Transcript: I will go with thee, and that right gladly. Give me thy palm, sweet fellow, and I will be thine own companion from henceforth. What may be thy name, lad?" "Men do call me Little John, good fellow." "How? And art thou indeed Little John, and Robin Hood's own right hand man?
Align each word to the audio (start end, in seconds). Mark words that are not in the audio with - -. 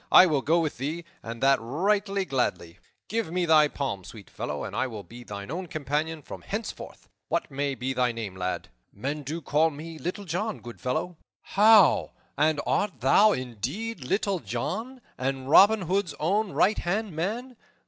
I 0.11 0.25
will 0.25 0.41
go 0.41 0.59
with 0.59 0.79
thee, 0.79 1.05
and 1.21 1.43
that 1.43 1.59
right 1.61 2.03
gladly. 2.27 2.79
Give 3.07 3.31
me 3.31 3.45
thy 3.45 3.67
palm, 3.67 4.03
sweet 4.03 4.31
fellow, 4.31 4.63
and 4.63 4.75
I 4.75 4.87
will 4.87 5.03
be 5.03 5.23
thine 5.23 5.51
own 5.51 5.67
companion 5.67 6.23
from 6.23 6.41
henceforth. 6.41 7.07
What 7.27 7.51
may 7.51 7.75
be 7.75 7.93
thy 7.93 8.11
name, 8.11 8.35
lad?" 8.35 8.69
"Men 8.91 9.21
do 9.21 9.41
call 9.41 9.69
me 9.69 9.99
Little 9.99 10.25
John, 10.25 10.59
good 10.59 10.81
fellow." 10.81 11.17
"How? 11.43 12.13
And 12.35 12.59
art 12.65 13.01
thou 13.01 13.33
indeed 13.33 14.03
Little 14.03 14.39
John, 14.39 15.01
and 15.19 15.47
Robin 15.47 15.83
Hood's 15.83 16.15
own 16.19 16.51
right 16.51 16.79
hand 16.79 17.11
man? 17.15 17.55